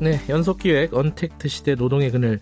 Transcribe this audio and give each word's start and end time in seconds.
네, 0.00 0.20
연속 0.28 0.58
기획 0.58 0.94
언택트 0.94 1.48
시대 1.48 1.74
노동의 1.74 2.12
그늘 2.12 2.38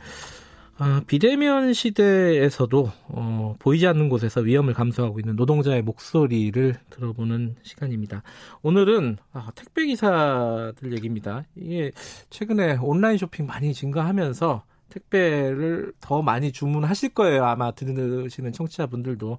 아, 0.77 1.01
비대면 1.07 1.73
시대에서도 1.73 2.93
어, 3.09 3.55
보이지 3.59 3.87
않는 3.87 4.11
곳에서 4.11 4.43
위험을 4.43 4.75
감수하고 4.75 5.19
있는 5.21 5.37
노동자의 5.37 5.81
목소리를 5.81 6.75
들어보는 6.91 7.57
시간입니다. 7.63 8.23
오늘은 8.61 9.17
아, 9.33 9.51
택배 9.55 9.87
기사들 9.87 10.93
얘기입니다. 10.93 11.45
이게 11.55 11.93
최근에 12.29 12.77
온라인 12.83 13.17
쇼핑 13.17 13.47
많이 13.47 13.73
증가하면서 13.73 14.63
택배를 14.91 15.95
더 15.99 16.21
많이 16.21 16.53
주문하실 16.53 17.15
거예요. 17.15 17.47
아마 17.47 17.71
들으시는 17.71 18.53
청취자분들도 18.53 19.39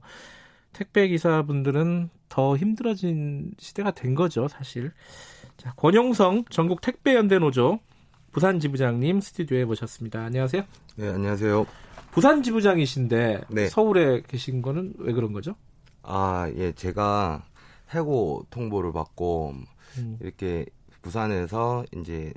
택배 0.73 1.07
기사분들은 1.07 2.09
더 2.29 2.57
힘들어진 2.57 3.51
시대가 3.59 3.91
된 3.91 4.15
거죠, 4.15 4.47
사실. 4.47 4.91
자, 5.55 5.73
권용성 5.75 6.45
전국 6.49 6.81
택배 6.81 7.13
연대 7.13 7.37
노조 7.37 7.79
부산 8.37 8.59
지부장님 8.59 9.19
스튜디오에 9.19 9.65
모셨습니다. 9.65 10.25
안녕하세요. 10.25 10.61
네, 10.97 11.07
안녕하세요. 11.07 11.65
부산 12.11 12.43
지부장이신데 12.43 13.45
네. 13.49 13.67
서울에 13.67 14.21
계신 14.21 14.61
거는 14.61 14.93
왜 14.99 15.11
그런 15.11 15.33
거죠? 15.33 15.55
아, 16.03 16.47
예, 16.55 16.71
제가 16.71 17.47
해고 17.95 18.45
통보를 18.51 18.93
받고 18.93 19.55
음. 19.97 20.19
이렇게 20.21 20.67
부산에서 21.01 21.83
이제 21.95 22.31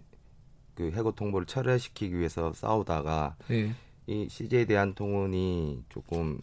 그 0.74 0.90
해고 0.90 1.12
통보를 1.12 1.46
철회시키기 1.46 2.16
위해서 2.16 2.50
싸우다가 2.54 3.36
네. 3.48 3.74
이 4.06 4.26
CJ 4.30 4.64
대한통운이 4.64 5.84
조금 5.90 6.40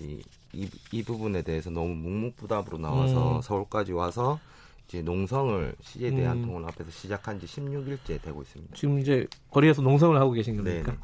이, 0.00 0.20
이, 0.52 0.68
이 0.90 1.04
부분에 1.04 1.42
대해서 1.42 1.70
너무 1.70 1.94
묵묵부답으로 1.94 2.78
나와서 2.78 3.36
음. 3.36 3.40
서울까지 3.40 3.92
와서 3.92 4.40
이제 4.86 5.02
농성을 5.02 5.74
CJ 5.80 6.12
대한통운 6.12 6.62
음. 6.62 6.68
앞에서 6.68 6.90
시작한 6.90 7.40
지 7.40 7.46
16일째 7.46 8.22
되고 8.22 8.42
있습니다. 8.42 8.74
지금 8.74 8.98
이제 8.98 9.26
거리에서 9.50 9.82
농성을 9.82 10.16
하고 10.18 10.32
계신 10.32 10.56
겁니까? 10.56 10.92
네네. 10.92 10.98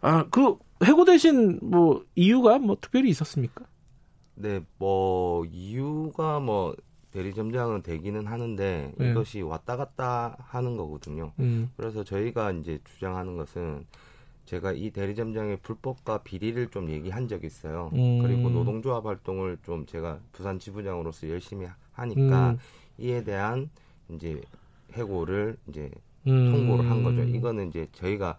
아, 0.00 0.24
그 0.30 0.56
해고되신 0.82 1.60
뭐 1.62 2.04
이유가 2.14 2.58
뭐 2.58 2.76
특별히 2.80 3.10
있었습니까? 3.10 3.64
네, 4.34 4.60
뭐 4.78 5.44
이유가 5.44 6.40
뭐 6.40 6.74
대리점장은 7.12 7.82
되기는 7.82 8.26
하는데 8.26 8.92
네. 8.96 9.10
이것이 9.10 9.42
왔다 9.42 9.76
갔다 9.76 10.36
하는 10.40 10.76
거거든요. 10.76 11.32
음. 11.40 11.70
그래서 11.76 12.02
저희가 12.04 12.52
이제 12.52 12.78
주장하는 12.84 13.36
것은 13.36 13.84
제가 14.50 14.72
이 14.72 14.90
대리점장의 14.90 15.58
불법과 15.62 16.18
비리를 16.24 16.70
좀 16.70 16.90
얘기한 16.90 17.28
적이 17.28 17.46
있어요. 17.46 17.88
음. 17.94 18.20
그리고 18.20 18.50
노동조합 18.50 19.06
활동을 19.06 19.58
좀 19.62 19.86
제가 19.86 20.18
부산 20.32 20.58
지부장으로서 20.58 21.28
열심히 21.28 21.68
하니까 21.92 22.50
음. 22.50 22.58
이에 22.98 23.22
대한 23.22 23.70
이제 24.08 24.40
해고를 24.94 25.56
이제 25.68 25.88
음. 26.26 26.50
통보를 26.50 26.90
한 26.90 27.04
거죠. 27.04 27.22
이거는 27.22 27.68
이제 27.68 27.86
저희가 27.92 28.38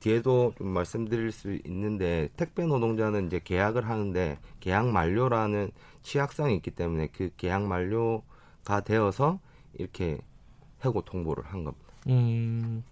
뒤에도 0.00 0.52
좀 0.58 0.68
말씀드릴 0.68 1.32
수 1.32 1.58
있는데 1.64 2.28
택배 2.36 2.66
노동자는 2.66 3.26
이제 3.26 3.40
계약을 3.42 3.88
하는데 3.88 4.38
계약 4.60 4.88
만료라는 4.88 5.70
취약성이 6.02 6.56
있기 6.56 6.70
때문에 6.72 7.08
그 7.16 7.30
계약 7.38 7.62
만료가 7.62 8.80
되어서 8.84 9.40
이렇게 9.72 10.18
해고 10.84 11.00
통보를 11.00 11.44
한 11.46 11.64
겁니다. 11.64 11.86
음. 12.08 12.84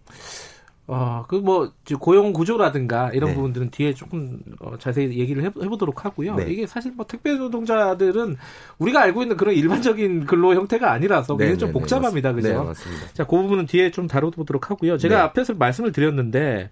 어, 0.91 1.25
그 1.29 1.37
뭐 1.37 1.71
고용 2.01 2.33
구조라든가 2.33 3.11
이런 3.13 3.31
네. 3.31 3.37
부분들은 3.37 3.71
뒤에 3.71 3.93
조금 3.93 4.41
어, 4.61 4.77
자세히 4.79 5.19
얘기를 5.19 5.45
해, 5.45 5.51
보도록 5.51 6.05
하고요. 6.07 6.35
네. 6.37 6.47
이게 6.51 6.67
사실 6.67 6.93
뭐 6.93 7.07
택배 7.07 7.35
노동자들은 7.35 8.37
우리가 8.79 9.03
알고 9.03 9.23
있는 9.23 9.37
그런 9.37 9.55
일반적인 9.55 10.25
근로 10.25 10.55
형태가 10.55 10.91
아니라서 10.91 11.37
굉장히 11.37 11.53
네, 11.53 11.59
좀 11.59 11.69
네, 11.69 11.73
네, 11.75 11.79
복잡합니다. 11.79 12.33
그죠? 12.33 12.49
네, 12.49 12.55
맞습니다. 12.55 13.07
자, 13.13 13.25
그 13.25 13.37
부분은 13.37 13.67
뒤에 13.67 13.91
좀 13.91 14.07
다뤄보도록 14.07 14.71
하고요. 14.71 14.97
제가 14.97 15.23
앞에서 15.25 15.55
말씀을 15.55 15.93
드렸는데 15.93 16.71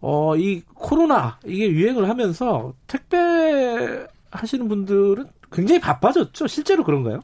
어, 0.00 0.36
이 0.36 0.62
코로나 0.74 1.38
이게 1.44 1.68
유행을 1.68 2.08
하면서 2.08 2.72
택배 2.86 4.06
하시는 4.30 4.68
분들은 4.68 5.26
굉장히 5.50 5.80
바빠졌죠. 5.80 6.46
실제로 6.46 6.84
그런가요? 6.84 7.20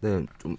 네, 0.00 0.24
좀 0.38 0.56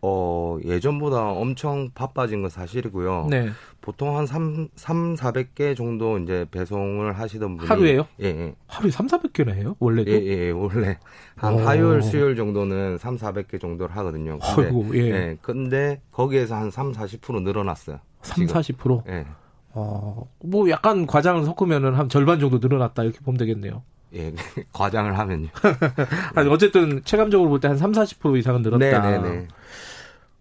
어, 0.00 0.58
예전보다 0.64 1.30
엄청 1.30 1.90
바빠진 1.94 2.42
건 2.42 2.50
사실이고요. 2.50 3.26
네. 3.30 3.48
보통 3.80 4.16
한 4.16 4.26
3, 4.26 4.68
3, 4.76 5.14
400개 5.16 5.76
정도 5.76 6.18
이제 6.18 6.46
배송을 6.50 7.18
하시던 7.18 7.56
분이 7.56 7.68
하루에요? 7.68 8.06
예, 8.20 8.26
예. 8.26 8.54
하루에 8.66 8.90
3, 8.90 9.06
400개나 9.06 9.54
해요? 9.54 9.76
원래도? 9.78 10.10
예, 10.10 10.24
예, 10.24 10.50
원래 10.50 10.98
한 11.36 11.54
오. 11.54 11.58
화요일, 11.58 12.02
수요일 12.02 12.36
정도는 12.36 12.98
3, 12.98 13.16
400개 13.16 13.60
정도를 13.60 13.96
하거든요. 13.96 14.38
근데, 14.38 14.66
아이고, 14.66 14.86
예. 14.94 15.00
예. 15.00 15.38
근데 15.42 16.00
거기에서 16.12 16.54
한 16.54 16.70
3, 16.70 16.92
40% 16.92 17.42
늘어났어요. 17.42 17.98
3, 18.22 18.46
지금. 18.46 18.60
40%? 18.60 19.08
예. 19.08 19.26
어, 19.72 20.28
뭐 20.44 20.68
약간 20.70 21.06
과장을 21.06 21.44
섞으면은 21.44 21.94
한 21.94 22.08
절반 22.08 22.40
정도 22.40 22.58
늘어났다 22.58 23.02
이렇게 23.04 23.20
보면 23.20 23.38
되겠네요. 23.38 23.82
예, 24.14 24.32
과장을 24.72 25.18
하면요. 25.18 25.48
아니, 26.34 26.48
어쨌든 26.48 27.02
체감적으로 27.04 27.48
볼 27.50 27.60
때 27.60 27.68
한 27.68 27.76
3, 27.76 27.92
40% 27.92 28.38
이상은 28.38 28.62
늘었다. 28.62 29.00
네네네. 29.00 29.48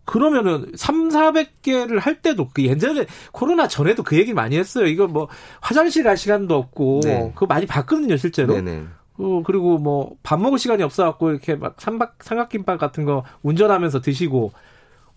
그러면은 0.06 0.72
3, 0.76 1.10
400개를 1.10 2.00
할 2.00 2.22
때도 2.22 2.48
그 2.54 2.64
예전에 2.64 3.06
코로나 3.34 3.68
전에도 3.68 4.04
그 4.04 4.18
얘기 4.18 4.34
많이 4.34 4.58
했어요. 4.58 4.86
이거 4.86 5.08
뭐 5.08 5.28
화장실 5.60 6.04
갈 6.04 6.16
시간도 6.16 6.56
없고 6.56 7.02
네. 7.04 7.32
그거 7.36 7.46
많이 7.46 7.66
봤거든요, 7.66 8.16
실제로. 8.16 8.54
네네. 8.54 8.86
어, 9.20 9.44
그리고 9.46 9.78
뭐 9.80 10.12
밥 10.24 10.40
먹을 10.40 10.60
시간이 10.60 10.82
없어 10.84 11.04
갖고 11.04 11.32
이렇게 11.32 11.56
막 11.56 11.76
삼박 11.80 12.20
삼각김밥 12.24 12.80
같은 12.80 13.04
거 13.04 13.24
운전하면서 13.42 14.00
드시고 14.02 14.54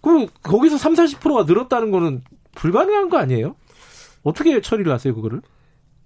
그 0.00 0.26
거기서 0.42 0.76
3, 0.78 0.94
40%가 0.94 1.44
늘었다는 1.44 1.90
거는 1.92 2.22
불가능한 2.56 3.10
거 3.10 3.18
아니에요? 3.18 3.54
어떻게 4.24 4.60
처리를 4.60 4.92
하세요, 4.92 5.14
그거를? 5.14 5.40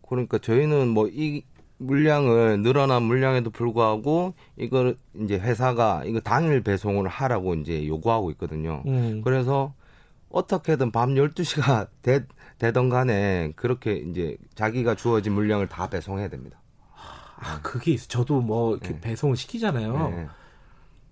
그러니까 0.06 0.36
저희는 0.38 0.88
뭐 0.88 1.08
이 1.10 1.42
물량을 1.78 2.62
늘어난 2.62 3.02
물량에도 3.02 3.50
불구하고 3.50 4.34
이걸 4.56 4.96
이제 5.20 5.38
회사가 5.38 6.04
이거 6.06 6.20
당일 6.20 6.62
배송을 6.62 7.08
하라고 7.08 7.54
이제 7.54 7.86
요구하고 7.86 8.30
있거든요. 8.32 8.82
음. 8.86 9.22
그래서 9.24 9.74
어떻게든 10.30 10.90
밤 10.92 11.14
12시가 11.14 11.88
되, 12.02 12.24
되던 12.58 12.88
간에 12.88 13.52
그렇게 13.56 13.94
이제 13.96 14.36
자기가 14.54 14.94
주어진 14.94 15.32
물량을 15.32 15.68
다 15.68 15.88
배송해야 15.88 16.28
됩니다. 16.28 16.60
아, 17.36 17.60
그게 17.62 17.92
있어. 17.92 18.06
저도 18.08 18.40
뭐 18.40 18.72
이렇게 18.76 18.94
네. 18.94 19.00
배송을 19.00 19.36
시키잖아요. 19.36 20.08
네. 20.10 20.26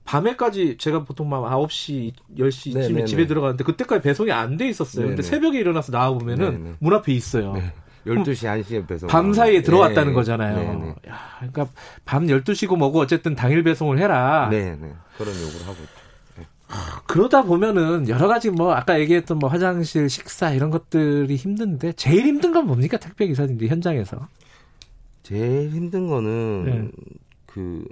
밤에까지 0.05 0.79
제가 0.79 1.05
보통 1.05 1.29
막 1.29 1.43
9시, 1.44 2.12
10시쯤에 2.39 2.75
네네네. 2.75 3.05
집에 3.05 3.27
들어가는데 3.27 3.62
그때까지 3.65 4.03
배송이 4.03 4.32
안 4.32 4.56
돼 4.56 4.69
있었어요. 4.69 5.06
근데 5.06 5.23
새벽에 5.23 5.59
일어나서 5.61 5.93
나와 5.93 6.11
보면은 6.17 6.76
문 6.81 6.93
앞에 6.94 7.12
있어요. 7.12 7.55
네. 8.04 8.12
12시 8.12 8.64
1시에 8.64 8.87
배송. 8.87 9.08
밤 9.08 9.32
사이에 9.32 9.62
들어왔다는 9.62 10.08
네, 10.08 10.14
거잖아요. 10.14 10.56
네, 10.56 10.75
네. 10.75 10.88
야, 11.08 11.19
그러니까 11.38 11.69
밤 12.04 12.26
12시고 12.26 12.76
뭐고 12.76 13.00
어쨌든 13.00 13.34
당일 13.34 13.62
배송을 13.62 13.99
해라. 13.99 14.49
네, 14.50 14.76
네. 14.76 14.93
그런 15.16 15.34
요구를 15.34 15.66
하고 15.66 15.76
있죠. 15.82 16.02
네. 16.38 16.46
그러다 17.06 17.43
보면은 17.43 18.08
여러 18.08 18.28
가지 18.28 18.50
뭐 18.50 18.72
아까 18.72 18.99
얘기했던 19.00 19.38
뭐 19.38 19.49
화장실, 19.49 20.08
식사 20.08 20.52
이런 20.52 20.70
것들이 20.70 21.37
힘든데 21.37 21.93
제일 21.93 22.26
힘든 22.26 22.52
건 22.52 22.66
뭡니까? 22.66 22.96
택배 22.96 23.26
기사님들 23.26 23.69
현장에서. 23.69 24.28
제일 25.22 25.70
힘든 25.70 26.08
거는 26.08 26.64
네. 26.64 26.90
그, 27.46 27.84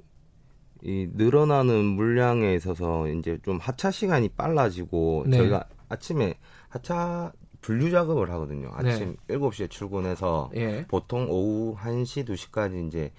이 0.82 1.08
늘어나는 1.12 1.84
물량에 1.84 2.54
있어서 2.54 3.06
이제 3.08 3.38
좀 3.44 3.58
하차 3.58 3.90
시간이 3.90 4.30
빨라지고 4.30 5.24
네. 5.28 5.36
저희가 5.36 5.64
아침에 5.88 6.34
하차 6.68 7.32
분류 7.60 7.90
작업을 7.90 8.30
하거든요. 8.30 8.70
아침 8.72 9.16
네. 9.26 9.36
7시에 9.36 9.70
출근해서 9.70 10.50
예. 10.56 10.86
보통 10.88 11.26
오후 11.28 11.76
1시, 11.76 12.26
2시까지 12.26 12.86
이제 12.88 13.12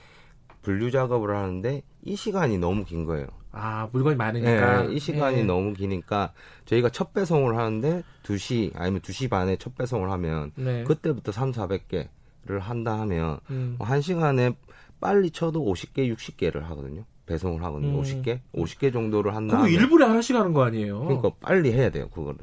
분류 0.61 0.91
작업을 0.91 1.35
하는데 1.35 1.81
이 2.03 2.15
시간이 2.15 2.57
너무 2.57 2.83
긴 2.83 3.05
거예요. 3.05 3.27
아, 3.51 3.89
물건이 3.91 4.15
많으니까. 4.15 4.83
네, 4.83 4.93
이 4.93 4.99
시간이 4.99 5.39
예. 5.39 5.43
너무 5.43 5.73
기니까 5.73 6.33
저희가 6.65 6.89
첫 6.89 7.13
배송을 7.13 7.57
하는데 7.57 8.03
2시 8.23 8.71
아니면 8.75 9.01
2시 9.01 9.29
반에 9.29 9.57
첫 9.57 9.75
배송을 9.75 10.09
하면 10.11 10.51
네. 10.55 10.83
그때부터 10.85 11.31
3, 11.31 11.51
400개를 11.51 12.59
한다 12.59 12.99
하면 13.01 13.39
음. 13.49 13.75
1시간에 13.79 14.55
빨리 14.99 15.31
쳐도 15.31 15.65
50개, 15.65 16.13
60개를 16.15 16.61
하거든요. 16.61 17.03
배송을 17.25 17.63
하거든요. 17.63 17.97
음. 17.97 18.01
50개, 18.01 18.39
50개 18.53 18.93
정도를 18.93 19.35
한다. 19.35 19.57
그거 19.57 19.69
일부러 19.69 20.07
하나씩 20.09 20.35
하는 20.35 20.53
거 20.53 20.63
아니에요? 20.63 20.99
그러니까 21.01 21.31
빨리 21.41 21.73
해야 21.73 21.89
돼요, 21.89 22.09
그거를. 22.09 22.39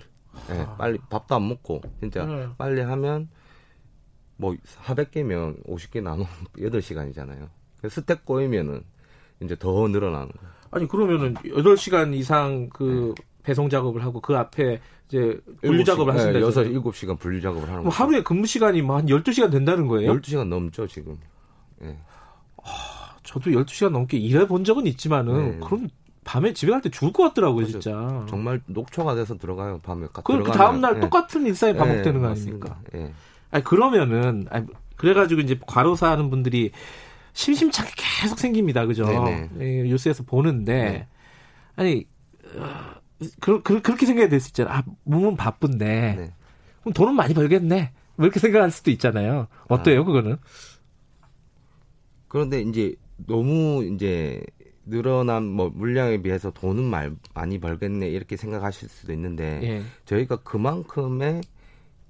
예, 0.50 0.55
네, 0.55 0.67
빨리 0.79 0.99
밥도 1.11 1.35
안 1.35 1.49
먹고 1.49 1.81
진짜 2.00 2.25
네. 2.25 2.49
빨리 2.56 2.81
하면 2.81 3.29
뭐 4.37 4.55
400개면 4.85 5.64
50개 5.67 6.02
나누면 6.02 6.29
8시간이잖아요. 6.56 7.49
스택 7.88 8.25
꼬이면은 8.25 8.82
이제 9.43 9.56
더 9.58 9.88
늘어나는 9.88 10.29
거예요. 10.29 10.52
아니 10.70 10.88
그러면은 10.88 11.35
8시간 11.35 12.14
이상 12.14 12.69
그 12.70 13.14
네. 13.17 13.25
배송 13.43 13.69
작업을 13.69 14.05
하고 14.05 14.20
그 14.20 14.37
앞에 14.37 14.81
이제 15.08 15.40
분류 15.62 15.85
작업을 15.85 16.12
하신다. 16.12 16.38
네, 16.38 16.41
6, 16.41 16.84
7시간 16.84 17.19
분류 17.19 17.41
작업을 17.41 17.62
하는 17.62 17.84
거예요. 17.84 17.91
하루에 17.91 18.23
근무 18.23 18.46
시간이 18.46 18.82
뭐한 18.82 19.06
12시간 19.06 19.50
된다는 19.50 19.87
거예요? 19.88 20.12
12시간 20.14 20.49
넘죠, 20.49 20.87
지금. 20.87 21.17
예. 21.82 21.87
네. 21.87 21.99
아, 22.62 23.17
저도 23.23 23.50
12시간 23.50 23.91
넘게 23.91 24.19
일해 24.19 24.46
본 24.46 24.64
적은 24.64 24.87
있지만은 24.87 25.52
네. 25.52 25.67
그럼 25.67 25.88
밤에 26.28 26.52
집에 26.52 26.70
갈 26.72 26.82
때 26.82 26.90
죽을 26.90 27.14
것 27.14 27.22
같더라고요, 27.22 27.64
그렇죠. 27.64 27.80
진짜. 27.80 28.26
정말 28.28 28.60
녹초가 28.66 29.14
돼서 29.14 29.38
들어가요, 29.38 29.78
밤에. 29.82 30.06
그 30.12 30.42
다음 30.52 30.82
날 30.82 30.94
네. 30.94 31.00
똑같은 31.00 31.46
일상이 31.46 31.75
반복되는 31.75 32.20
거 32.20 32.28
아닙니까? 32.28 32.78
예. 32.94 33.12
아니 33.50 33.64
그러면은 33.64 34.46
아니, 34.50 34.66
그래가지고 34.96 35.40
이제 35.40 35.58
과로사 35.66 36.10
하는 36.10 36.28
분들이 36.28 36.70
심심찮게 37.32 37.92
계속 37.96 38.38
생깁니다, 38.38 38.84
그죠? 38.84 39.06
예, 39.58 39.82
뉴스에서 39.84 40.22
보는데 40.25 40.75
네. 40.75 41.06
아니 41.76 42.04
어, 42.56 42.66
그, 43.40 43.62
그, 43.62 43.81
그렇게 43.81 44.04
생각이 44.04 44.28
될 44.28 44.38
수 44.40 44.48
있잖아. 44.50 44.76
아, 44.76 44.82
몸은 45.04 45.34
바쁜데 45.36 45.86
네. 46.19 46.32
그럼 46.82 46.92
돈은 46.92 47.14
많이 47.14 47.32
벌겠네. 47.32 47.92
뭐 48.16 48.26
이렇게 48.26 48.38
생각할 48.38 48.70
수도 48.70 48.90
있잖아요. 48.90 49.46
어때요, 49.69 50.02
아. 50.02 50.04
그거는? 50.04 50.36
그런데 52.28 52.60
이제 52.60 52.94
너무 53.26 53.82
이제 53.84 54.42
늘어난 54.88 55.44
뭐 55.44 55.70
물량에 55.70 56.23
비해서 56.23 56.50
돈은 56.50 56.82
말, 56.85 57.14
많이 57.35 57.58
벌겠네 57.58 58.08
이렇게 58.08 58.37
생각하실 58.37 58.88
수도 58.88 59.12
있는데 59.12 59.61
예. 59.62 59.82
저희가 60.05 60.37
그만큼의 60.37 61.43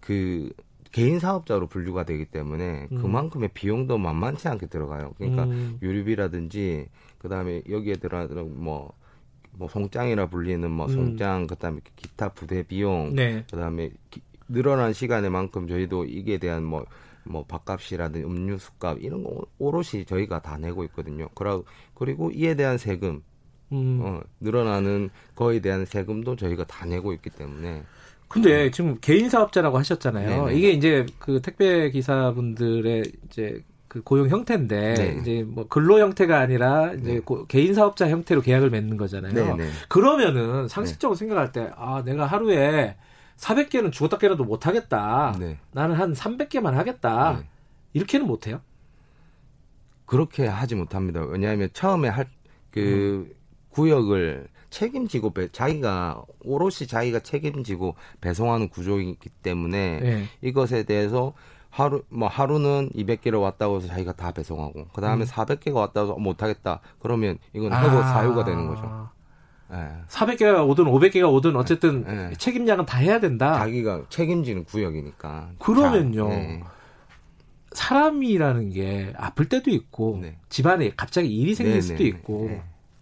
그 0.00 0.50
개인 0.90 1.18
사업자로 1.18 1.66
분류가 1.66 2.04
되기 2.04 2.24
때문에 2.24 2.88
음. 2.90 3.02
그만큼의 3.02 3.50
비용도 3.52 3.98
만만치 3.98 4.48
않게 4.48 4.66
들어가요. 4.66 5.12
그러니까 5.18 5.44
음. 5.44 5.78
유류비라든지 5.82 6.88
그다음에 7.18 7.62
여기에 7.68 7.94
들어 7.94 8.26
뭐, 8.44 8.92
뭐 9.52 9.68
송장이라 9.68 10.28
불리는 10.28 10.70
뭐 10.70 10.86
음. 10.86 10.92
송장 10.92 11.42
음. 11.42 11.46
그다음에 11.46 11.80
기타 11.96 12.30
부대 12.30 12.62
비용 12.62 13.14
네. 13.14 13.44
그다음에 13.50 13.90
기, 14.10 14.22
늘어난 14.48 14.92
시간에 14.92 15.28
만큼 15.28 15.68
저희도 15.68 16.06
이게 16.06 16.38
대한 16.38 16.64
뭐 16.64 16.86
뭐 17.28 17.44
밥값이라든지 17.44 18.26
음료수값 18.26 18.98
이런 19.02 19.22
거 19.22 19.44
오롯이 19.58 20.04
저희가 20.06 20.40
다 20.40 20.58
내고 20.58 20.84
있거든요. 20.84 21.28
그러, 21.34 21.62
그리고 21.94 22.30
이에 22.30 22.54
대한 22.54 22.78
세금 22.78 23.22
음. 23.72 24.00
어, 24.02 24.20
늘어나는 24.40 25.10
거에 25.34 25.60
대한 25.60 25.84
세금도 25.84 26.36
저희가 26.36 26.64
다 26.64 26.86
내고 26.86 27.12
있기 27.12 27.30
때문에 27.30 27.82
근데 28.28 28.64
네. 28.64 28.70
지금 28.70 28.98
개인 29.00 29.30
사업자라고 29.30 29.78
하셨잖아요. 29.78 30.46
네네. 30.46 30.58
이게 30.58 30.70
이제 30.70 31.06
그 31.18 31.40
택배 31.40 31.90
기사분들의 31.90 33.04
이제 33.26 33.62
그 33.88 34.02
고용 34.02 34.28
형태인데 34.28 34.94
네 34.94 35.18
이제 35.20 35.44
뭐 35.48 35.66
근로 35.66 35.98
형태가 35.98 36.38
아니라 36.38 36.92
이제 36.92 37.14
네. 37.14 37.20
고, 37.20 37.46
개인 37.46 37.72
사업자 37.72 38.08
형태로 38.08 38.42
계약을 38.42 38.68
맺는 38.68 38.98
거잖아요. 38.98 39.32
네네. 39.32 39.70
그러면은 39.88 40.68
상식적으로 40.68 41.16
네. 41.16 41.20
생각할 41.20 41.52
때 41.52 41.70
아, 41.74 42.02
내가 42.04 42.26
하루에 42.26 42.96
400개는 43.38 43.92
죽었다 43.92 44.18
깨라도 44.18 44.44
못 44.44 44.66
하겠다. 44.66 45.34
네. 45.38 45.58
나는 45.72 45.94
한 45.94 46.12
300개만 46.12 46.72
하겠다. 46.72 47.38
네. 47.38 47.46
이렇게는 47.92 48.26
못 48.26 48.46
해요? 48.46 48.60
그렇게 50.06 50.46
하지 50.46 50.74
못합니다. 50.74 51.20
왜냐하면 51.22 51.68
처음에 51.72 52.08
할그 52.08 52.28
음. 52.76 53.34
구역을 53.70 54.48
책임지고 54.70 55.30
배, 55.30 55.48
자기가 55.50 56.22
오롯이 56.44 56.86
자기가 56.88 57.20
책임지고 57.20 57.94
배송하는 58.20 58.68
구조이기 58.68 59.28
때문에 59.42 60.00
네. 60.00 60.24
이것에 60.42 60.82
대해서 60.82 61.32
하루 61.70 62.02
뭐 62.08 62.28
하루는 62.28 62.90
200개를 62.94 63.40
왔다고 63.40 63.76
해서 63.76 63.88
자기가 63.88 64.12
다 64.12 64.32
배송하고 64.32 64.88
그 64.92 65.00
다음에 65.00 65.24
음. 65.24 65.26
400개가 65.26 65.74
왔다고 65.74 66.08
해서 66.08 66.18
못 66.18 66.42
하겠다. 66.42 66.80
그러면 66.98 67.38
이건 67.52 67.72
해고 67.72 67.98
아. 67.98 68.12
사유가 68.12 68.44
되는 68.44 68.66
거죠. 68.66 69.10
네. 69.70 69.88
400개가 70.08 70.66
오든 70.68 70.84
500개가 70.84 71.32
오든 71.32 71.56
어쨌든 71.56 72.04
네. 72.04 72.30
책임량은 72.38 72.86
다 72.86 72.98
해야 72.98 73.20
된다. 73.20 73.58
자기가 73.58 74.06
책임지는 74.08 74.64
구역이니까. 74.64 75.50
그러면요. 75.58 76.28
네. 76.28 76.62
사람이라는 77.72 78.70
게 78.70 79.12
아플 79.16 79.48
때도 79.48 79.70
있고 79.70 80.18
네. 80.22 80.38
집안에 80.48 80.92
갑자기 80.96 81.28
일이 81.28 81.54
생길 81.54 81.74
네, 81.74 81.80
수도 81.80 81.98
네, 81.98 82.04
있고 82.04 82.48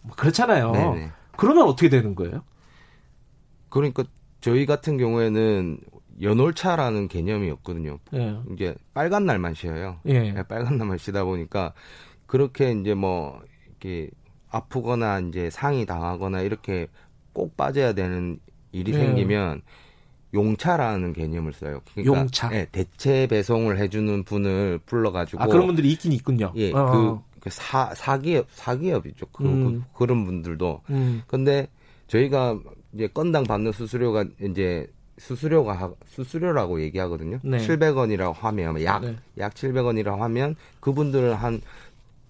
뭐 0.02 0.16
그렇잖아요. 0.16 1.10
그러면 1.36 1.64
어떻게 1.64 1.88
되는 1.88 2.14
거예요? 2.14 2.42
그러니까 3.68 4.04
저희 4.40 4.66
같은 4.66 4.96
경우에는 4.98 5.78
연월차라는 6.20 7.08
개념이 7.08 7.50
없거든요. 7.50 7.98
예. 8.14 8.38
이제 8.52 8.74
빨간 8.94 9.26
날만 9.26 9.54
쉬어요. 9.54 9.98
예. 10.06 10.32
네, 10.32 10.42
빨간 10.44 10.78
날만 10.78 10.98
쉬다 10.98 11.24
보니까 11.24 11.74
그렇게 12.26 12.72
이제 12.72 12.94
뭐 12.94 13.40
이렇게 13.66 14.10
아프거나 14.50 15.20
이제 15.20 15.50
상이 15.50 15.86
당하거나 15.86 16.40
이렇게 16.42 16.88
꼭 17.32 17.56
빠져야 17.56 17.92
되는 17.92 18.38
일이 18.72 18.92
예. 18.92 18.98
생기면 18.98 19.62
용차라는 20.34 21.12
개념을 21.12 21.52
써요. 21.52 21.80
그러니까 21.94 22.20
용차. 22.20 22.48
네, 22.50 22.66
대체 22.72 23.26
배송을 23.26 23.78
해주는 23.78 24.24
분을 24.24 24.80
불러가지고 24.86 25.42
아 25.42 25.46
그런 25.46 25.66
분들이 25.66 25.90
있긴 25.92 26.12
있군요. 26.12 26.52
예, 26.56 26.72
어. 26.72 27.22
그, 27.34 27.40
그 27.40 27.50
사, 27.50 27.94
사기업 27.94 28.46
사기업이죠. 28.50 29.26
그, 29.32 29.44
음. 29.44 29.84
그, 29.92 29.98
그런 29.98 30.24
분들도. 30.24 30.82
음. 30.90 31.22
근데 31.26 31.68
저희가 32.08 32.58
이제 32.92 33.08
건당 33.08 33.44
받는 33.44 33.72
수수료가 33.72 34.24
이제 34.42 34.86
수수료가 35.18 35.94
수수료라고 36.06 36.80
얘기하거든요. 36.82 37.38
네. 37.42 37.56
700원이라고 37.58 38.34
하면 38.34 38.82
약약 38.82 39.02
네. 39.02 39.16
약 39.38 39.54
700원이라고 39.54 40.18
하면 40.18 40.56
그분들은 40.80 41.34
한 41.34 41.60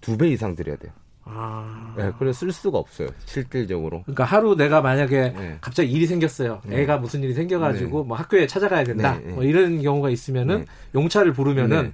두 0.01 0.15
배 0.17 0.29
이상 0.29 0.55
드려야 0.55 0.77
돼요. 0.77 0.93
아. 1.29 1.93
네, 1.97 2.11
그래서 2.17 2.39
쓸 2.39 2.51
수가 2.51 2.77
없어요. 2.77 3.09
실질적으로. 3.25 4.03
그러니까 4.03 4.23
하루 4.23 4.55
내가 4.55 4.81
만약에 4.81 5.33
네. 5.35 5.57
갑자기 5.61 5.91
일이 5.91 6.05
생겼어요. 6.05 6.61
네. 6.65 6.81
애가 6.81 6.97
무슨 6.97 7.23
일이 7.23 7.33
생겨가지고 7.33 8.01
네. 8.03 8.07
뭐 8.07 8.17
학교에 8.17 8.47
찾아가야 8.47 8.83
된다. 8.83 9.17
네, 9.17 9.27
네. 9.27 9.33
뭐 9.33 9.43
이런 9.43 9.81
경우가 9.81 10.09
있으면은 10.09 10.65
용차를 10.95 11.33
부르면은 11.33 11.93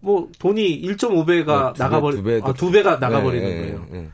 뭐 0.00 0.28
돈이 0.38 0.82
1.5배가 0.82 1.78
나가버리 1.78 2.16
두, 2.16 2.22
배, 2.22 2.40
아, 2.42 2.52
두 2.52 2.70
배가 2.70 2.96
나가버리는 2.96 3.48
거예요. 3.48 4.06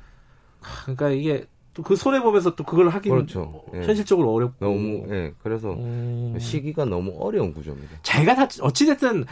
그러니까 0.85 1.11
이게 1.11 1.47
또 1.77 1.83
그 1.83 1.95
손해 1.95 2.23
보면서 2.23 2.55
또 2.55 2.65
그걸 2.65 2.89
하기 2.89 3.11
그렇죠. 3.11 3.63
예. 3.75 3.81
현실적으로 3.81 4.33
어렵고 4.33 4.65
너무 4.65 5.07
예 5.11 5.35
그래서 5.43 5.75
음... 5.75 6.35
시기가 6.41 6.87
너무 6.87 7.15
어려운 7.21 7.53
구조입니다. 7.53 7.99
자기가 8.03 8.35
다 8.35 8.49
어찌 8.63 8.87
됐든 8.87 9.27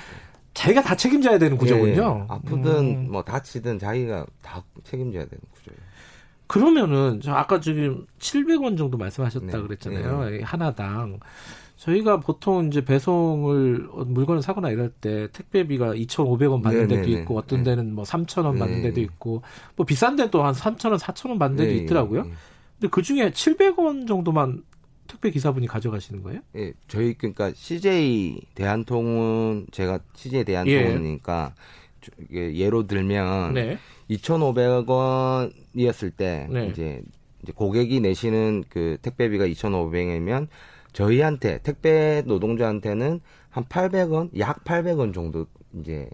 자기가 0.55 0.83
다 0.83 0.97
책임져야 0.97 1.39
되는 1.39 1.57
구조군요. 1.59 2.27
예, 2.29 2.33
아프든 2.33 2.67
음... 2.67 3.09
뭐 3.11 3.23
다치든 3.23 3.79
자기가 3.79 4.25
다 4.41 4.63
책임져야 4.85 5.25
되는 5.25 5.41
구조예요. 5.53 5.81
그러면은 6.47 7.21
저 7.21 7.33
아까 7.33 7.61
지금 7.61 8.07
700원 8.19 8.79
정도 8.79 8.97
말씀하셨다 8.97 9.47
네. 9.47 9.63
그랬잖아요. 9.63 10.31
네. 10.31 10.43
하나당 10.43 11.19
저희가 11.77 12.21
보통 12.21 12.69
이제 12.69 12.85
배송을 12.85 13.89
물건을 14.07 14.43
사거나 14.43 14.71
이럴 14.71 14.91
때 14.91 15.29
택배비가 15.33 15.95
2,500원 15.95 16.63
받는 16.63 16.87
네네네. 16.87 17.03
데도 17.03 17.19
있고 17.19 17.39
어떤 17.39 17.63
네. 17.63 17.71
데는 17.71 17.95
뭐 17.95 18.05
3,000원 18.05 18.59
받는 18.59 18.83
데도 18.83 19.01
있고 19.01 19.43
뭐 19.75 19.85
비싼 19.85 20.17
또한 20.31 20.55
3,000원, 20.55 20.99
4,000원 20.99 21.39
받는 21.39 21.57
데도 21.57 21.83
있더라고요. 21.83 22.23
근데 22.23 22.89
그 22.91 23.03
중에 23.03 23.31
700원 23.31 24.07
정도만 24.07 24.63
택배 25.07 25.31
기사분이 25.31 25.67
가져가시는 25.67 26.23
거예요? 26.23 26.41
예, 26.57 26.73
저희 26.89 27.15
그러니까 27.15 27.53
CJ 27.55 28.41
대한통운 28.55 29.67
제가 29.71 30.01
CJ 30.15 30.45
대한통운이니까 30.45 31.55
예. 32.33 32.55
예로 32.55 32.87
들면 32.87 33.55
네. 33.55 33.79
2,500원이었을 34.11 36.15
때 36.17 36.47
네. 36.51 36.67
이제 36.67 37.03
이제 37.43 37.53
고객이 37.53 38.01
내시는 38.01 38.65
그 38.69 38.99
택배비가 39.03 39.47
2,500원이면 39.47 40.49
저희한테 40.93 41.59
택배 41.63 42.23
노동자한테는 42.25 43.21
한 43.51 43.65
800원, 43.65 44.39
약 44.39 44.65
800원 44.65 45.13
정도 45.13 45.47
이제 45.81 46.09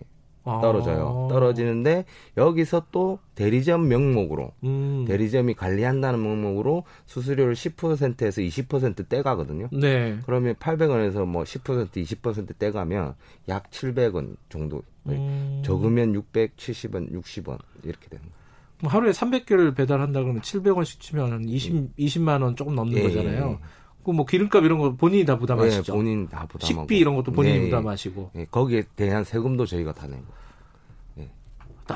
떨어져요. 0.60 1.26
아. 1.26 1.32
떨어지는데 1.32 2.04
여기서 2.36 2.86
또 2.90 3.18
대리점 3.34 3.88
명목으로 3.88 4.52
음. 4.64 5.04
대리점이 5.06 5.54
관리한다는 5.54 6.22
명목으로 6.22 6.84
수수료를 7.06 7.54
10%에서 7.54 8.40
20% 8.40 9.08
떼가거든요. 9.08 9.68
네. 9.72 10.18
그러면 10.26 10.54
800원에서 10.56 11.24
뭐 11.26 11.44
10% 11.44 11.90
20% 11.90 12.58
떼가면 12.58 13.14
약 13.48 13.70
700원 13.70 14.36
정도. 14.48 14.82
음. 15.06 15.62
적으면 15.64 16.12
670원, 16.12 17.10
60원 17.10 17.58
이렇게 17.84 18.08
되는 18.08 18.22
거예요. 18.22 18.40
뭐 18.82 18.90
하루에 18.90 19.10
300개를 19.10 19.74
배달한다 19.74 20.20
그러면 20.20 20.42
700원씩 20.42 21.00
치면 21.00 21.48
20 21.48 21.96
20만 21.96 22.42
원 22.42 22.56
조금 22.56 22.74
넘는 22.74 22.98
예, 22.98 23.02
거잖아요. 23.02 23.58
예. 23.60 23.80
그뭐 24.02 24.24
기름값 24.24 24.64
이런 24.64 24.78
거 24.78 24.94
본인이 24.94 25.24
다 25.24 25.38
부담하시죠? 25.38 25.92
네, 25.92 25.98
본인 25.98 26.28
다 26.28 26.46
부담하고 26.46 26.82
식비 26.82 26.98
이런 26.98 27.16
것도 27.16 27.32
본인이 27.32 27.58
네, 27.58 27.64
부담하시고 27.66 28.30
네, 28.32 28.46
거기에 28.50 28.84
대한 28.96 29.24
세금도 29.24 29.66
저희가 29.66 29.92
다 29.92 30.06
내고. 30.06 30.24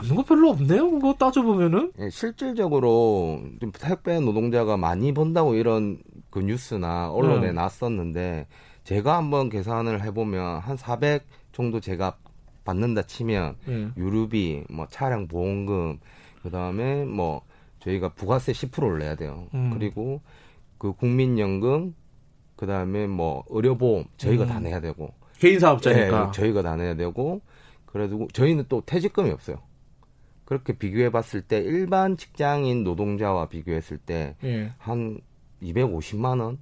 네. 0.00 0.08
남는 0.08 0.16
거 0.16 0.22
별로 0.24 0.50
없네요. 0.50 0.90
그거 0.90 1.14
따져보면은. 1.14 1.92
예, 2.00 2.10
실질적으로 2.10 3.40
택배 3.80 4.20
노동자가 4.20 4.76
많이 4.76 5.12
번다고 5.12 5.54
이런 5.54 5.98
그 6.30 6.40
뉴스나 6.40 7.10
언론에 7.10 7.48
네. 7.48 7.52
났었는데 7.52 8.46
제가 8.84 9.16
한번 9.16 9.48
계산을 9.48 10.02
해보면 10.04 10.60
한 10.60 10.76
400 10.76 11.24
정도 11.52 11.80
제가 11.80 12.16
받는다 12.64 13.02
치면 13.02 13.56
네. 13.66 13.88
유류비, 13.96 14.64
뭐 14.70 14.86
차량 14.88 15.28
보험금, 15.28 15.98
그 16.42 16.50
다음에 16.50 17.04
뭐 17.04 17.42
저희가 17.80 18.10
부가세 18.10 18.52
10%를 18.52 18.98
내야 18.98 19.14
돼요. 19.14 19.46
음. 19.54 19.70
그리고 19.74 20.20
그 20.78 20.92
국민연금, 20.92 21.94
그 22.56 22.66
다음에 22.66 23.06
뭐 23.06 23.44
의료보험 23.48 24.04
저희가 24.16 24.44
음. 24.44 24.48
다 24.48 24.60
내야 24.60 24.80
되고 24.80 25.12
개인 25.38 25.58
사업자니까 25.58 26.26
네, 26.26 26.32
저희가 26.32 26.62
다 26.62 26.76
내야 26.76 26.94
되고 26.94 27.40
그래도 27.86 28.26
저희는 28.32 28.64
또 28.68 28.82
퇴직금이 28.84 29.30
없어요. 29.30 29.58
그렇게 30.44 30.74
비교해 30.74 31.10
봤을 31.10 31.40
때 31.42 31.58
일반 31.58 32.16
직장인 32.16 32.84
노동자와 32.84 33.48
비교했을 33.48 33.98
때한 33.98 34.34
예. 34.44 34.72
250만 35.62 36.40
원 36.40 36.58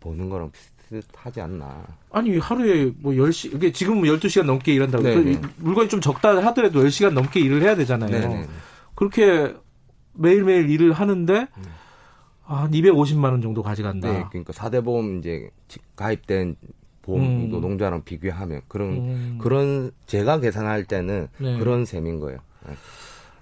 버는 0.00 0.28
거랑 0.28 0.50
비슷하지 0.90 1.40
않나. 1.40 1.86
아니, 2.10 2.36
하루에 2.36 2.92
뭐 2.98 3.12
10시, 3.12 3.54
이게 3.54 3.72
지금 3.72 4.02
12시간 4.02 4.44
넘게 4.44 4.74
일한다고. 4.74 5.04
그 5.04 5.40
물건이 5.58 5.88
좀 5.88 6.00
적다 6.00 6.36
하더라도 6.46 6.82
10시간 6.84 7.12
넘게 7.12 7.40
일을 7.40 7.62
해야 7.62 7.74
되잖아요. 7.74 8.10
네네. 8.10 8.46
그렇게 8.94 9.54
매일매일 10.14 10.68
일을 10.68 10.92
하는데 10.92 11.32
음. 11.56 11.62
한 12.42 12.70
250만 12.70 13.24
원 13.24 13.40
정도 13.40 13.62
가져간다. 13.62 14.12
네, 14.12 14.24
그러니까 14.28 14.52
4대 14.52 14.84
보험 14.84 15.18
이제 15.18 15.48
가입된 15.96 16.56
보험 17.00 17.22
음. 17.22 17.48
노동자랑 17.50 18.04
비교하면 18.04 18.62
그런 18.68 18.90
음. 18.90 19.38
그런 19.40 19.90
제가 20.06 20.40
계산할 20.40 20.84
때는 20.84 21.28
네. 21.38 21.58
그런 21.58 21.84
셈인 21.84 22.20
거예요. 22.20 22.38
네. 22.66 22.74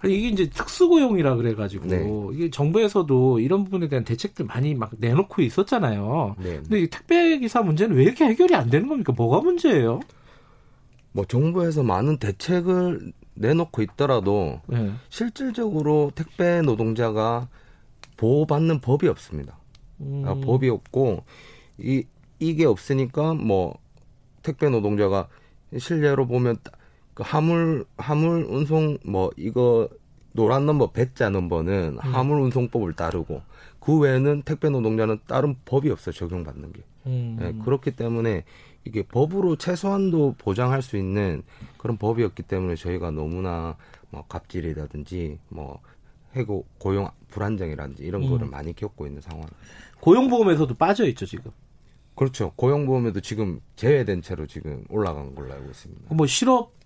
이게 0.05 0.29
이제 0.29 0.49
특수고용이라 0.49 1.37
그래가지고 1.37 1.87
네. 1.87 2.07
이게 2.35 2.51
정부에서도 2.51 3.39
이런 3.41 3.65
부분에 3.65 3.89
대한 3.89 4.05
대책들 4.05 4.47
많이 4.47 4.75
막 4.75 4.93
내놓고 4.99 5.43
있었잖아요. 5.43 6.37
네. 6.39 6.57
근데 6.57 6.81
이 6.81 6.87
택배 6.89 7.39
기사 7.39 7.61
문제는 7.63 7.97
왜 7.97 8.05
이렇게 8.05 8.25
해결이 8.25 8.55
안 8.55 8.71
되는 8.71 8.89
겁니까? 8.89 9.13
뭐가 9.15 9.41
문제예요? 9.41 10.01
뭐 11.13 11.25
정부에서 11.27 11.83
많은 11.83 12.19
대책을 12.19 13.13
내놓고 13.35 13.83
있더라도 13.83 14.61
네. 14.67 14.91
실질적으로 15.09 16.13
택배 16.15 16.63
노동자가 16.63 17.49
보호받는 18.17 18.81
법이 18.81 19.07
없습니다. 19.09 19.59
음. 20.01 20.25
아, 20.27 20.35
법이 20.35 20.69
없고 20.69 21.25
이 21.79 22.05
이게 22.39 22.65
없으니까 22.65 23.35
뭐 23.35 23.79
택배 24.43 24.71
노동자가 24.71 25.29
실례로 25.77 26.27
보면 26.27 26.57
그 27.21 27.23
화물 27.23 27.85
화물 27.99 28.47
운송 28.49 28.97
뭐 29.05 29.31
이거 29.37 29.89
노란 30.33 30.65
넘버 30.65 30.93
배자 30.93 31.29
넘버는 31.29 31.99
음. 32.03 32.15
화물 32.15 32.41
운송법을 32.41 32.95
따르고 32.95 33.43
그 33.79 33.99
외에는 33.99 34.43
택배 34.43 34.71
노동자는 34.71 35.19
다른 35.27 35.55
법이 35.67 35.91
없어 35.91 36.13
적용받는 36.13 36.73
게 36.73 36.83
음. 37.07 37.37
네, 37.39 37.53
그렇기 37.63 37.91
때문에 37.91 38.45
이게 38.87 39.03
법으로 39.03 39.57
최소한도 39.57 40.37
보장할 40.39 40.81
수 40.81 40.97
있는 40.97 41.43
그런 41.77 41.99
법이었기 41.99 42.43
때문에 42.45 42.75
저희가 42.75 43.11
너무나 43.11 43.77
뭐 44.09 44.25
갑질이라든지 44.27 45.39
뭐 45.51 45.81
해고 46.35 46.65
고용 46.79 47.11
불안정이라든지 47.29 48.03
이런 48.03 48.23
음. 48.23 48.31
거를 48.31 48.47
많이 48.47 48.75
겪고 48.75 49.07
있는 49.07 49.21
상황. 49.21 49.47
고용보험에서도 50.01 50.73
빠져 50.75 51.07
있죠 51.09 51.27
지금. 51.27 51.51
그렇죠. 52.15 52.53
고용보험에도 52.57 53.21
지금 53.21 53.61
제외된 53.77 54.23
채로 54.23 54.47
지금 54.47 54.85
올라간 54.89 55.35
걸로 55.35 55.53
알고 55.53 55.71
있습니다. 55.71 56.15
뭐 56.15 56.27
실업 56.27 56.80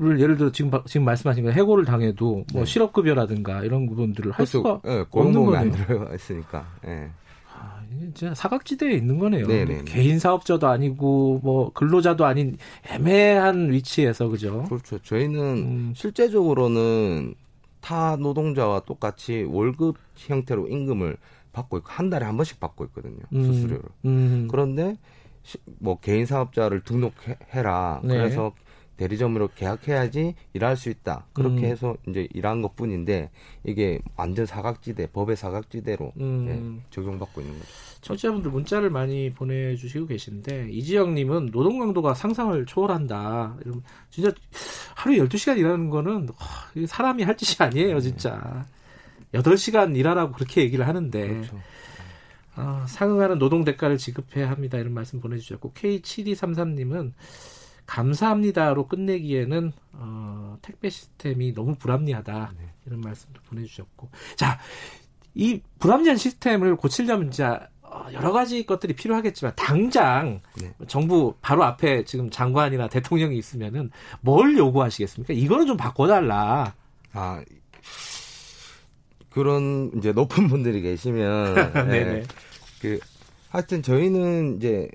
을 0.00 0.20
예를 0.20 0.36
들어 0.36 0.52
지금 0.52 0.70
지금 0.86 1.04
말씀하신 1.04 1.44
거 1.44 1.50
해고를 1.50 1.84
당해도 1.84 2.44
뭐 2.52 2.62
네. 2.62 2.64
실업급여라든가 2.64 3.64
이런 3.64 3.86
부분들을 3.86 4.30
할. 4.32 4.46
수가 4.46 4.80
네, 4.84 5.04
고용보험이 5.10 5.56
안 5.56 5.70
들어가 5.72 6.14
있으니까. 6.14 6.66
네. 6.84 7.10
아, 7.52 7.80
진짜 7.90 8.32
사각지대에 8.32 8.92
있는 8.92 9.18
거네요. 9.18 9.46
네네. 9.46 9.82
개인 9.86 10.18
사업자도 10.18 10.68
아니고 10.68 11.40
뭐 11.42 11.72
근로자도 11.72 12.24
아닌 12.24 12.56
애매한 12.88 13.72
위치에서 13.72 14.28
그죠? 14.28 14.64
그렇죠. 14.68 14.98
저희는 15.00 15.40
음. 15.40 15.92
실제적으로는 15.96 17.34
타 17.80 18.16
노동자와 18.16 18.80
똑같이 18.80 19.44
월급 19.48 19.96
형태로 20.14 20.68
임금을 20.68 21.16
받고 21.52 21.78
있고 21.78 21.88
한 21.90 22.10
달에 22.10 22.24
한 22.24 22.36
번씩 22.36 22.60
받고 22.60 22.84
있거든요 22.86 23.18
음. 23.32 23.44
수수료를. 23.44 23.82
음. 24.04 24.48
그런데 24.50 24.96
시, 25.42 25.58
뭐 25.78 25.98
개인 25.98 26.26
사업자를 26.26 26.82
등록해라. 26.82 28.02
네. 28.04 28.16
그래서 28.16 28.52
대리점으로 28.98 29.48
계약해야지 29.54 30.34
일할 30.52 30.76
수 30.76 30.90
있다. 30.90 31.26
그렇게 31.32 31.60
음. 31.60 31.64
해서 31.64 31.96
이제 32.06 32.28
일한 32.34 32.60
것 32.60 32.76
뿐인데 32.76 33.30
이게 33.64 34.00
완전 34.16 34.44
사각지대, 34.44 35.08
법의 35.12 35.36
사각지대로 35.36 36.12
음. 36.20 36.46
예, 36.48 36.90
적용받고 36.90 37.40
있는 37.40 37.58
거죠. 37.58 37.70
청취자분들 38.02 38.50
문자를 38.50 38.90
많이 38.90 39.30
보내주시고 39.30 40.08
계신데 40.08 40.68
이지영님은 40.70 41.50
노동 41.52 41.78
강도가 41.78 42.12
상상을 42.12 42.66
초월한다. 42.66 43.56
이러면 43.62 43.82
진짜 44.10 44.32
하루 44.94 45.14
에 45.14 45.18
12시간 45.18 45.58
일하는 45.58 45.88
거는 45.90 46.28
사람이 46.86 47.22
할 47.22 47.36
짓이 47.36 47.56
아니에요, 47.66 48.00
진짜. 48.00 48.66
네. 49.32 49.40
8시간 49.40 49.96
일하라고 49.96 50.32
그렇게 50.32 50.62
얘기를 50.62 50.86
하는데 50.86 51.28
그렇죠. 51.28 51.60
어, 52.56 52.84
상응하는 52.88 53.38
노동 53.38 53.64
대가를 53.64 53.98
지급해야 53.98 54.50
합니다. 54.50 54.78
이런 54.78 54.92
말씀 54.92 55.20
보내주셨고 55.20 55.72
K7233님은 55.74 57.12
감사합니다로 57.88 58.86
끝내기에는 58.86 59.72
어, 59.92 60.58
택배 60.60 60.90
시스템이 60.90 61.54
너무 61.54 61.74
불합리하다 61.74 62.52
네. 62.58 62.70
이런 62.86 63.00
말씀도 63.00 63.40
보내주셨고 63.48 64.10
자이 64.36 65.62
불합리한 65.78 66.18
시스템을 66.18 66.76
고치려면 66.76 67.30
진짜 67.30 67.66
어, 67.80 68.06
여러 68.12 68.30
가지 68.30 68.64
것들이 68.66 68.94
필요하겠지만 68.94 69.54
당장 69.56 70.42
네. 70.60 70.74
정부 70.86 71.34
바로 71.40 71.64
앞에 71.64 72.04
지금 72.04 72.28
장관이나 72.28 72.88
대통령이 72.88 73.38
있으면은 73.38 73.90
뭘 74.20 74.56
요구하시겠습니까? 74.58 75.32
이거는 75.32 75.66
좀 75.66 75.76
바꿔달라. 75.78 76.74
아 77.14 77.42
그런 79.30 79.90
이제 79.96 80.12
높은 80.12 80.48
분들이 80.48 80.82
계시면 80.82 81.54
네, 81.88 82.24
그 82.82 82.98
하여튼 83.48 83.82
저희는 83.82 84.56
이제 84.58 84.90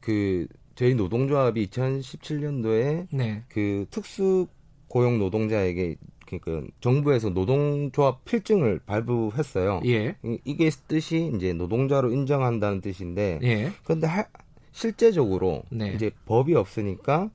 그 0.00 0.46
저희 0.80 0.94
노동조합이 0.94 1.66
2017년도에 1.66 3.08
네. 3.12 3.42
그 3.50 3.84
특수 3.90 4.46
고용 4.88 5.18
노동자에게 5.18 5.96
그러니까 6.24 6.72
정부에서 6.80 7.28
노동조합 7.28 8.24
필증을 8.24 8.80
발부했어요. 8.86 9.82
예. 9.84 10.16
이게 10.46 10.70
뜻이 10.88 11.32
이제 11.36 11.52
노동자로 11.52 12.10
인정한다는 12.12 12.80
뜻인데, 12.80 13.40
예. 13.42 13.72
그런데 13.84 14.06
하, 14.06 14.24
실제적으로 14.72 15.64
네. 15.68 15.92
이제 15.92 16.12
법이 16.24 16.54
없으니까 16.54 17.28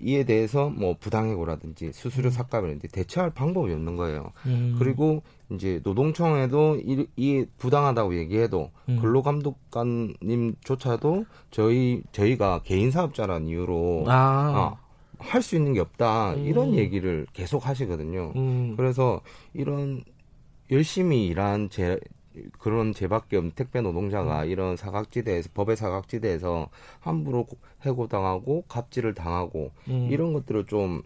이에 0.00 0.24
대해서 0.24 0.70
뭐 0.70 0.96
부당해고라든지 0.98 1.92
수수료 1.92 2.28
음. 2.28 2.30
삭감이라든지 2.30 2.88
대처할 2.88 3.30
방법이 3.30 3.72
없는 3.72 3.96
거예요. 3.96 4.32
음. 4.46 4.76
그리고 4.78 5.22
이제 5.50 5.80
노동청에도 5.82 6.76
이, 6.76 7.06
이 7.16 7.44
부당하다고 7.58 8.16
얘기해도 8.16 8.70
음. 8.88 8.98
근로감독관님조차도 9.00 11.26
저희 11.50 12.02
저희가 12.12 12.62
개인 12.64 12.90
사업자란 12.90 13.46
이유로 13.46 14.04
아. 14.08 14.52
어, 14.56 14.78
할수 15.18 15.56
있는 15.56 15.74
게 15.74 15.80
없다 15.80 16.34
음. 16.34 16.46
이런 16.46 16.74
얘기를 16.74 17.26
계속 17.32 17.66
하시거든요. 17.66 18.32
음. 18.36 18.74
그래서 18.76 19.22
이런 19.54 20.04
열심히 20.70 21.26
일한 21.26 21.70
제 21.70 21.98
그런 22.58 22.92
제밖에 22.92 23.36
없는 23.36 23.52
택배 23.54 23.80
노동자가 23.80 24.42
음. 24.44 24.48
이런 24.48 24.76
사각지대에서 24.76 25.50
법의 25.54 25.76
사각지대에서 25.76 26.68
함부로 27.00 27.46
해고당하고 27.82 28.64
갑질을 28.68 29.14
당하고 29.14 29.70
음. 29.88 30.08
이런 30.10 30.32
것들을 30.32 30.66
좀 30.66 31.02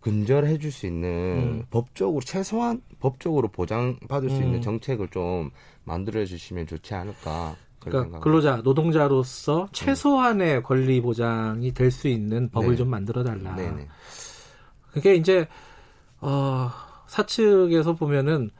근절해 0.00 0.58
줄 0.58 0.70
수 0.70 0.86
있는 0.86 1.08
음. 1.08 1.66
법적으로 1.70 2.20
최소한 2.20 2.82
법적으로 3.00 3.48
보장받을 3.48 4.28
수 4.28 4.36
있는 4.36 4.56
음. 4.56 4.60
정책을 4.62 5.08
좀 5.08 5.50
만들어 5.84 6.24
주시면 6.24 6.66
좋지 6.66 6.94
않을까. 6.94 7.56
그러니까 7.78 8.20
근로자 8.20 8.56
노동자로서 8.56 9.68
최소한의 9.72 10.62
권리 10.62 11.00
보장이 11.00 11.72
될 11.72 11.90
수 11.90 12.08
있는 12.08 12.48
법을 12.50 12.70
네. 12.70 12.76
좀 12.76 12.88
만들어 12.88 13.22
달라. 13.24 13.56
그게 14.92 15.14
이제 15.14 15.46
어 16.20 16.70
사측에서 17.06 17.94
보면은 17.94 18.50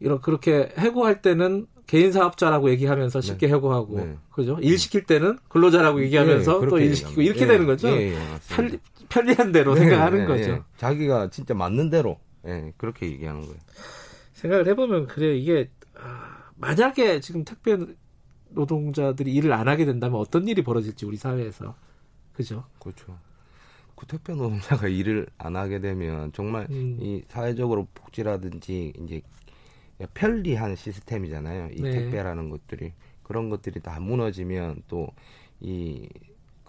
이런 0.00 0.20
그렇게 0.20 0.72
해고할 0.78 1.22
때는 1.22 1.66
개인 1.86 2.12
사업자라고 2.12 2.70
얘기하면서 2.70 3.20
네. 3.20 3.26
쉽게 3.26 3.46
네. 3.46 3.54
해고하고 3.54 3.96
네. 3.96 4.16
그죠? 4.30 4.58
일 4.60 4.78
시킬 4.78 5.04
때는 5.04 5.38
근로자라고 5.48 6.02
얘기하면서 6.04 6.60
네, 6.60 6.66
또일 6.68 6.94
시키고 6.96 7.22
이렇게 7.22 7.46
되는 7.46 7.66
거죠. 7.66 7.88
예, 7.88 8.12
예, 8.12 8.18
편리, 8.48 8.78
편리한 9.08 9.52
대로 9.52 9.74
네, 9.74 9.80
생각하는 9.80 10.26
거죠. 10.26 10.64
자기가 10.76 11.30
진짜 11.30 11.52
맞는 11.52 11.90
대로 11.90 12.18
예, 12.46 12.72
그렇게 12.76 13.06
얘기하는 13.06 13.42
거예요. 13.42 13.56
생각을 14.34 14.68
해보면 14.68 15.06
그래요. 15.08 15.34
이게 15.34 15.68
아, 15.98 16.44
만약에 16.56 17.20
지금 17.20 17.44
택배 17.44 17.76
노동자들이 18.50 19.32
일을 19.32 19.52
안 19.52 19.68
하게 19.68 19.84
된다면 19.84 20.20
어떤 20.20 20.46
일이 20.48 20.62
벌어질지 20.62 21.06
우리 21.06 21.16
사회에서 21.16 21.74
그죠? 22.32 22.64
그렇죠. 22.78 23.18
그 23.96 24.06
택배 24.06 24.32
노동자가 24.32 24.88
일을 24.88 25.26
안 25.36 25.56
하게 25.56 25.80
되면 25.80 26.32
정말 26.32 26.66
음. 26.70 26.96
이 27.00 27.22
사회적으로 27.28 27.86
복지라든지 27.94 28.94
이제 28.98 29.20
편리한 30.14 30.76
시스템이잖아요. 30.76 31.70
이 31.72 31.82
네. 31.82 31.90
택배라는 31.90 32.50
것들이 32.50 32.92
그런 33.22 33.48
것들이 33.48 33.80
다 33.80 34.00
무너지면 34.00 34.82
또 34.88 35.12
이 35.60 36.08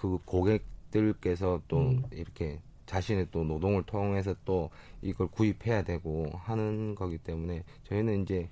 그 0.01 0.17
고객들께서 0.25 1.61
또 1.67 1.77
음. 1.77 2.03
이렇게 2.11 2.59
자신의 2.87 3.27
또 3.31 3.43
노동을 3.43 3.83
통해서 3.83 4.33
또 4.43 4.71
이걸 5.03 5.27
구입해야 5.27 5.83
되고 5.83 6.25
하는 6.39 6.95
거기 6.95 7.19
때문에 7.19 7.63
저희는 7.83 8.23
이제 8.23 8.49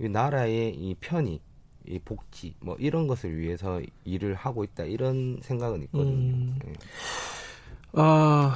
이 0.00 0.08
나라의 0.08 0.74
이 0.74 0.96
편의 0.98 1.40
이 1.86 1.98
복지 1.98 2.54
뭐 2.60 2.74
이런 2.78 3.06
것을 3.06 3.36
위해서 3.36 3.82
일을 4.04 4.34
하고 4.34 4.64
있다 4.64 4.84
이런 4.84 5.38
생각은 5.42 5.82
있거든요. 5.82 6.34
음. 6.34 6.58
네. 6.64 8.00
어, 8.00 8.50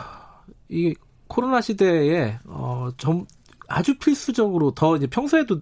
이 0.71 0.95
코로나 1.28 1.61
시대에 1.61 2.38
어, 2.47 2.88
좀 2.97 3.26
아주 3.69 3.99
필수적으로 3.99 4.73
더 4.73 4.97
이제 4.97 5.07
평소에도 5.07 5.61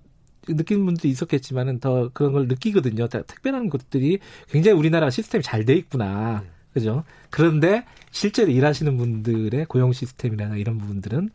느끼는 0.49 0.85
분도 0.87 1.07
있었겠지만은 1.07 1.81
더 1.81 2.11
그런 2.13 2.33
걸 2.33 2.49
느끼거든요. 2.49 3.09
택배라는 3.09 3.69
것들이 3.71 4.19
굉장히 4.49 4.79
우리나라 4.79 5.11
시스템이 5.11 5.43
잘 5.45 5.65
돼 5.65 5.75
있구나. 5.75 6.41
네. 6.43 6.51
그죠? 6.73 7.05
그런데 7.31 7.85
실제로 8.11 8.51
일하시는 8.51 8.97
분들의 8.97 9.65
고용 9.67 9.93
시스템이나 9.93 10.57
이런 10.57 10.79
부분들은 10.79 11.31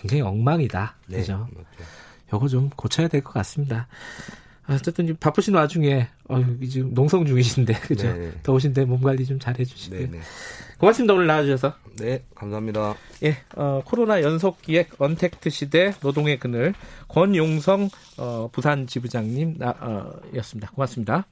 굉장히 0.00 0.22
엉망이다. 0.22 0.96
네, 1.08 1.18
그죠? 1.18 1.46
맞죠. 1.52 1.66
요거 2.32 2.48
좀 2.48 2.70
고쳐야 2.70 3.08
될 3.08 3.22
것 3.22 3.32
같습니다. 3.32 3.86
어쨌든 4.68 5.16
바쁘신 5.18 5.54
와중에 5.54 6.08
어, 6.28 6.44
지금 6.68 6.92
농성 6.94 7.24
중이신데 7.24 7.72
그죠? 7.88 8.12
네. 8.12 8.32
더우신데 8.42 8.84
몸 8.84 9.00
관리 9.00 9.24
좀 9.24 9.38
잘 9.38 9.58
해주시고요. 9.58 10.00
네, 10.00 10.06
네. 10.10 10.18
고맙습니다 10.78 11.14
오늘 11.14 11.26
나와주셔서. 11.26 11.74
네, 11.98 12.22
감사합니다. 12.34 12.94
예, 13.24 13.38
어, 13.56 13.80
코로나 13.84 14.22
연속 14.22 14.62
기획 14.62 15.00
언택트 15.00 15.50
시대 15.50 15.92
노동의 16.02 16.38
그늘 16.38 16.74
권용성 17.08 17.88
어, 18.18 18.48
부산 18.52 18.86
지부장님 18.86 19.56
나, 19.58 19.70
어, 19.80 20.12
였습니다. 20.36 20.70
고맙습니다. 20.72 21.26